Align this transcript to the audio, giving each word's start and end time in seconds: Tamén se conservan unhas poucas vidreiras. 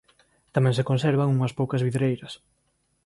Tamén 0.55 0.75
se 0.77 0.87
conservan 0.89 1.33
unhas 1.35 1.55
poucas 1.59 1.83
vidreiras. 1.87 2.33